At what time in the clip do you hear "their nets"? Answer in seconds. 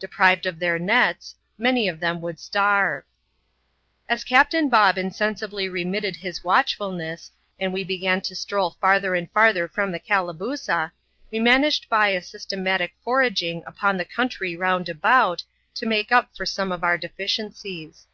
0.58-1.36